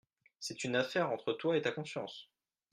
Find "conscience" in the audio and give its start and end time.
1.71-2.31